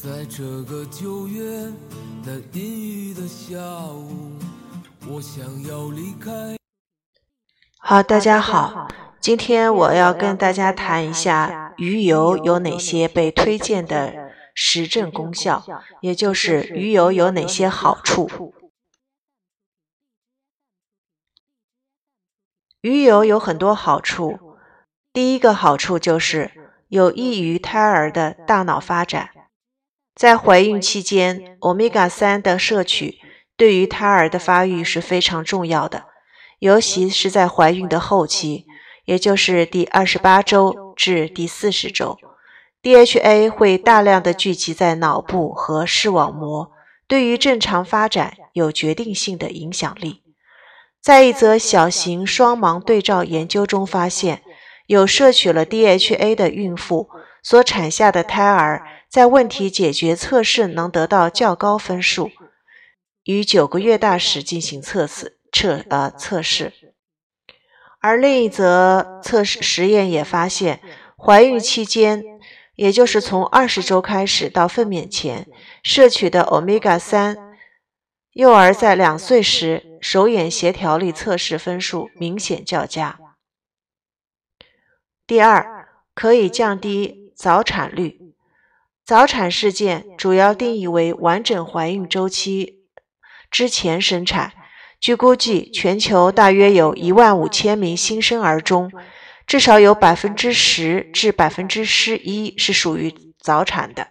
[0.00, 1.42] 在这个九月
[2.24, 3.58] 的阴雨的下
[3.92, 4.38] 午，
[5.08, 6.56] 我想要离开。
[7.78, 8.86] 好，大家好，
[9.18, 15.64] 今天我要跟大家谈一下鱼油有哪些被推荐的实证功效，
[16.00, 18.54] 也就是鱼油有哪些好处。
[22.82, 24.38] 鱼油有很多好处，
[25.12, 26.52] 第一个好处就是
[26.86, 29.30] 有益于胎儿的大脑发展。
[30.18, 33.20] 在怀孕期间，欧米伽三的摄取
[33.56, 36.06] 对于胎儿的发育是非常重要的，
[36.58, 38.66] 尤其是在怀孕的后期，
[39.04, 42.18] 也就是第二十八周至第四十周
[42.82, 46.72] ，DHA 会大量的聚集在脑部和视网膜，
[47.06, 50.24] 对于正常发展有决定性的影响力。
[51.00, 54.42] 在一则小型双盲对照研究中发现，
[54.88, 57.08] 有摄取了 DHA 的孕妇
[57.40, 58.84] 所产下的胎儿。
[59.08, 62.30] 在问题解决测试能得到较高分数，
[63.24, 66.74] 于九个月大时进行测试测呃测试，
[68.00, 70.82] 而另一则测试实验也发现，
[71.16, 72.22] 怀孕期间，
[72.74, 75.48] 也就是从二十周开始到分娩前
[75.82, 77.56] 摄取的欧米伽三，
[78.34, 83.18] 幼儿在两岁时手眼协调力测试分数明显较佳。
[85.26, 88.27] 第二，可以降低早产率。
[89.08, 92.80] 早产事件主要定义为完整怀孕周期
[93.50, 94.52] 之前生产。
[95.00, 98.92] 据估计，全球大约有一万五千名新生儿中，
[99.46, 104.08] 至少有百分之十至百分之十一是属于早产的。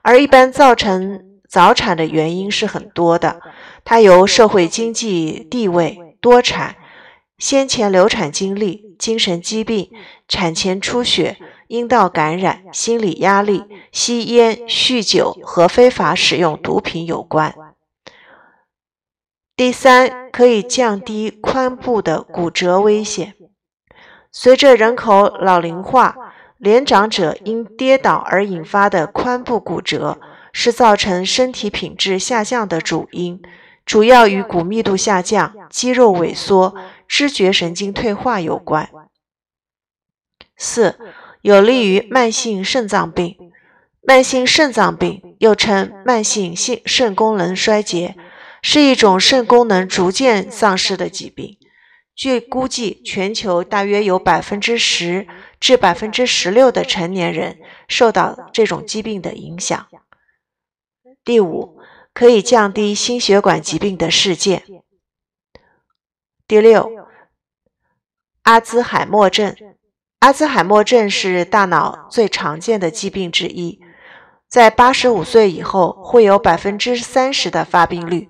[0.00, 3.42] 而一般造成早产的原因是很多的，
[3.84, 6.76] 它由社会经济地位、多产、
[7.36, 9.90] 先前流产经历、精神疾病、
[10.26, 11.36] 产前出血。
[11.68, 17.54] 阴道感染、心理压力、吸烟、酗酒和非法使用毒品有关。
[19.54, 23.34] 第三，可以降低髋部的骨折危险。
[24.32, 26.16] 随着人口老龄化，
[26.58, 30.18] 年长者因跌倒而引发的髋部骨折
[30.52, 33.42] 是造成身体品质下降的主因，
[33.84, 36.74] 主要与骨密度下降、肌肉萎缩、
[37.06, 38.88] 知觉神经退化有关。
[40.56, 40.98] 四。
[41.42, 43.36] 有利于慢性肾脏病。
[44.00, 48.16] 慢性肾脏病又称慢性性肾功能衰竭，
[48.62, 51.58] 是一种肾功能逐渐丧失的疾病。
[52.14, 55.28] 据估计，全球大约有百分之十
[55.60, 59.86] 至百分之十六的成年人受到这种疾病的影响。
[61.22, 61.78] 第五，
[62.14, 64.62] 可以降低心血管疾病的事件。
[66.46, 66.90] 第六，
[68.44, 69.54] 阿兹海默症。
[70.20, 73.78] 阿兹海默症是大脑最常见的疾病之一，
[74.48, 78.28] 在八十五岁以后会有百分之三十的发病率，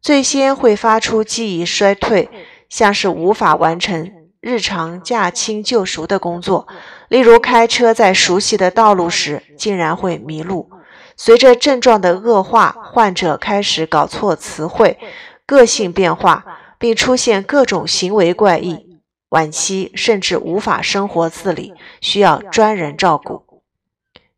[0.00, 2.28] 最先会发出记忆衰退，
[2.68, 6.66] 像是无法完成日常驾轻就熟的工作，
[7.06, 10.68] 例如开车在熟悉的道路时竟然会迷路。
[11.16, 14.98] 随着症状的恶化，患者开始搞错词汇，
[15.46, 16.44] 个性变化，
[16.76, 18.89] 并出现各种行为怪异。
[19.30, 23.62] 晚期甚至无法生活自理，需要专人照顾。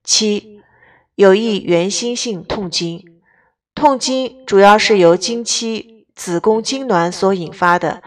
[0.04, 0.60] 七，
[1.14, 3.04] 有益原心性痛经。
[3.74, 8.02] 痛经主要是由经期子宫痉挛所引发的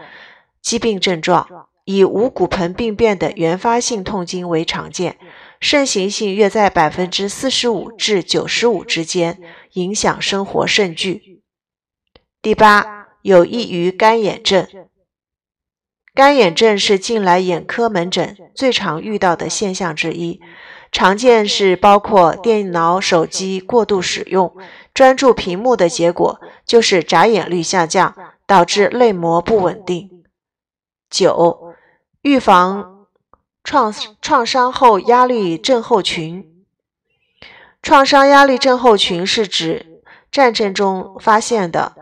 [0.62, 5.18] 疾病症状，以无骨盆病变的原发性痛经为常见，
[5.58, 9.40] 盛行性约在百分之四十五至九十五之间，
[9.72, 11.42] 影响生活甚巨。
[12.40, 14.68] 第八，有益于干眼症。
[16.16, 20.40] 干眼症是近来眼科门诊最常遇到的现象之一，
[20.90, 24.56] 常见是包括电脑、手机过度使用、
[24.94, 28.14] 专注屏幕的结果，就是眨眼率下降，
[28.46, 30.24] 导致泪膜不稳定。
[31.10, 31.74] 九、
[32.22, 33.04] 预防
[33.62, 33.92] 创
[34.22, 36.64] 创伤后压力症候群。
[37.82, 40.00] 创伤压力症候群是指
[40.32, 41.92] 战争中发现的，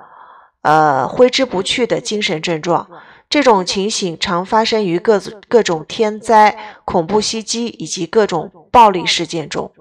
[0.63, 2.89] 呃，挥之不去的精神症状。
[3.35, 9.73] 这种情形常发生于各各种天灾、恐怖袭击以及各种暴力事件中。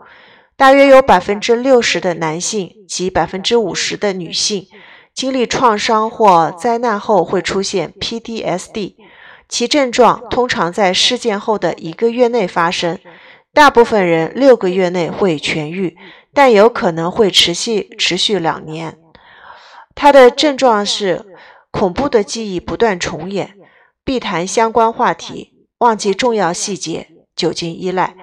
[0.58, 4.66] 大约有百分之六十的男性及百分之五十的女性
[5.14, 8.96] 经历创伤或灾难后会出现 PTSD，
[9.48, 12.98] 其症状通常在事件后的一个月内发生。
[13.54, 15.96] 大部分人六个月内会痊愈，
[16.34, 18.98] 但有可能会持续持续两年。
[19.94, 21.28] 它的症状是。
[21.74, 23.58] 恐怖的记忆不断重演，
[24.06, 28.16] 必谈相关话题，忘记重要细节，酒精依赖。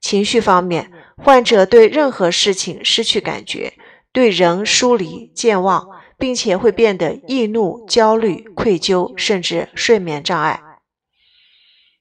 [0.00, 3.74] 情绪方面，患者对任何事情失去感觉，
[4.10, 5.86] 对人疏离健忘，
[6.18, 10.60] 并且会变得易怒、焦虑、愧疚，甚至睡眠障碍。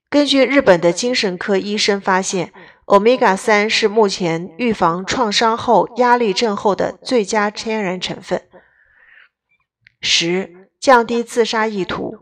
[0.10, 2.54] 根据日本的精神科医生发现，
[2.86, 8.42] 欧米伽三是目前预防创伤后压力症候的最佳天然成分。
[10.02, 12.18] 十、降低自杀意图。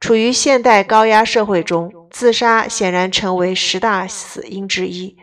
[0.00, 5.16] 处于现代高压社会中，自杀显然成为十大死因之一。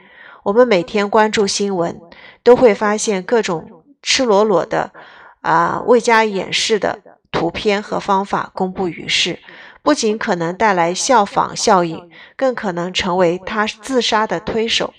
[0.45, 1.99] 我们每天关注新闻，
[2.43, 4.93] 都会发现各种赤裸裸的、
[5.41, 9.39] 啊未加掩饰的图片和方法公布于世，
[9.81, 14.93] 不仅可能带来效仿效应，更可能成为他自杀的推手。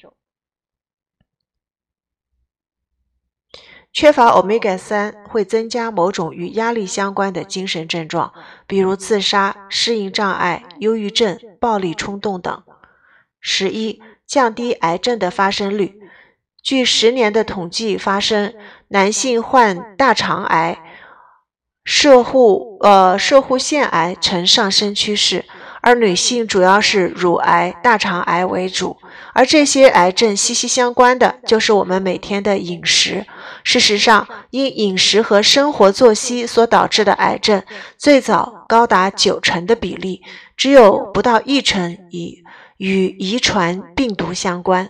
[4.01, 8.33] 缺乏欧米伽三会增加某种与压力相关的精神症状，
[8.69, 12.63] 比如自杀、适应障碍、忧郁症、暴力冲动等。
[13.41, 15.99] 十一、降低癌症的发生率。
[16.63, 18.55] 据十年的统计发生，
[18.87, 20.79] 男性患大肠癌、
[21.83, 25.45] 射护呃射护腺癌呈上升趋势。
[25.81, 28.99] 而女性主要是乳癌、大肠癌为主，
[29.39, 33.25] 而这些癌症息息相关的就是我们每天的饮食。
[33.63, 37.63] 事实上，因饮食和生活作息所导致的癌症，
[37.97, 40.23] 最早高达九成的比例，
[40.57, 42.43] 只有不到一成与
[42.79, 44.89] 与遗传病毒相关。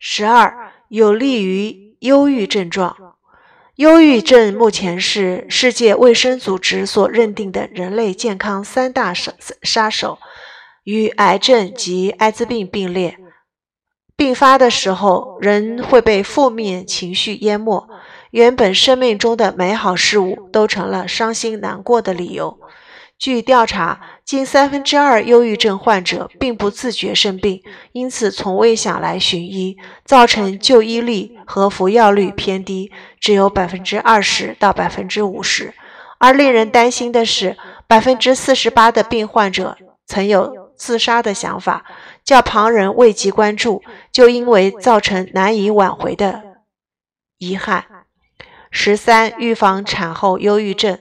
[0.00, 2.96] 十二，有利于忧郁症状。
[3.76, 9.32] 忧郁症目前是世界卫生组织所认定的人类健康三大杀
[9.62, 10.18] 杀手，
[10.86, 13.18] 与癌症及艾滋病并列。
[14.16, 17.88] 病发的时候，人会被负面情绪淹没，
[18.30, 22.58] 原本生命中的美好事物都成了伤心难过的理由。
[23.18, 27.62] 据调查，近三分之二忧郁症患者并不自觉生病，
[27.92, 35.74] 因此从未想来寻医，造成就医率和服药率偏低，只有百分之二十到百分之五十。
[36.18, 37.56] 而令人担心的是，
[37.86, 41.84] 百分之四十八的病患者曾有自杀的想法，
[42.24, 43.82] 叫旁人未及关注，
[44.12, 46.42] 就因为造成难以挽回的
[47.38, 47.84] 遗憾。
[48.70, 50.98] 十三，预防产后忧郁症。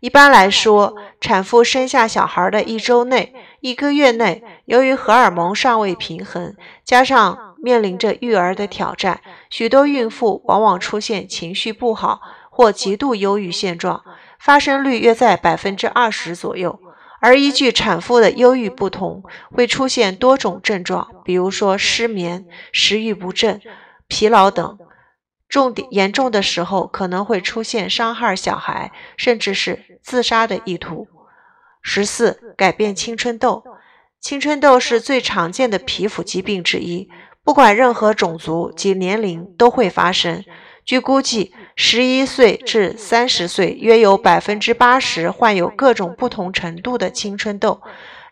[0.00, 6.54] 一般来说，产妇生下小孩的一周内、一个月内，由于荷尔蒙尚未平衡，
[6.84, 14.04] 加上面临着育儿的挑战，许多孕妇往往出现情绪不好或极度忧郁现状，
[14.38, 16.78] 发生率约在百分之二十左右。
[17.20, 23.60] 而依据产妇的忧郁不同，会出现多种症状，比如说失眠、食欲不振、
[24.06, 24.78] 疲劳等。
[25.48, 31.08] 重点严重的时候，可能会出现伤害小孩，甚至是自杀的意图。
[31.80, 33.64] 十四，改变青春痘。
[34.20, 37.08] 青春痘是最常见的皮肤疾病之一，
[37.42, 40.44] 不管任何种族及年龄都会发生。
[40.88, 47.82] 据估计，十一岁至三十岁约有百分之八十患有各种不同程度的青春痘，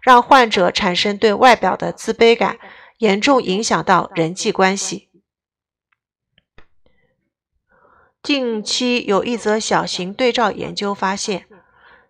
[0.00, 2.56] 让患者产生对外表的自卑感，
[2.96, 5.10] 严重影响到人际关系。
[8.22, 11.44] 近期有一则小型对照研究发现，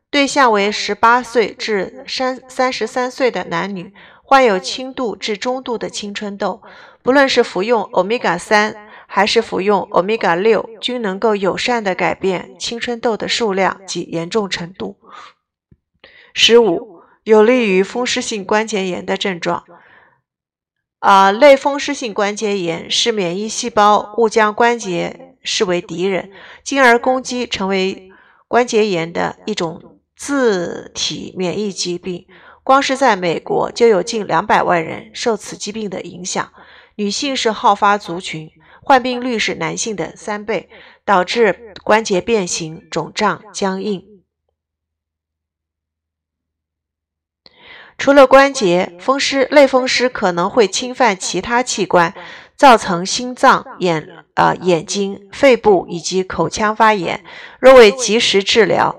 [0.09, 6.63] 对象为十八岁至三三十三岁的男女，患有轻度至中度的青春痘，
[7.03, 8.86] 不论是服用欧米伽三
[9.17, 14.99] 还是服用欧米伽六，均能够友善的改变青春痘的数量及严重程度。
[16.35, 19.65] 十五，有利于风湿性关节炎的症状。
[20.99, 25.35] 啊，类风湿性关节炎是免疫细胞误将关节。
[25.43, 26.31] 视为敌人，
[26.63, 28.11] 进而攻击，成为
[28.47, 32.27] 关节炎的一种自体免疫疾病。
[32.63, 36.53] 光是在美国，就有近两百万人受此疾病的影响。
[36.97, 38.51] 女性是好发族群，
[38.87, 40.71] 患病率是男性的三倍，
[41.05, 44.23] 导致关节变形、肿胀、僵硬。
[47.99, 52.15] 除了关节，风湿类风湿可能会侵犯其他器官。
[52.57, 57.23] 造成心脏、眼、呃眼睛、肺部以及口腔发炎。
[57.61, 58.99] 若未及时治疗，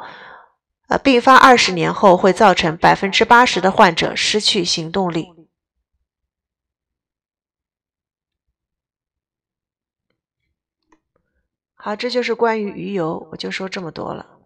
[0.90, 5.37] 呃，病发二十年后会造成百分之八十的患者失去行动力。
[11.88, 14.37] 好，这就是关于鱼油，我就说这么多了。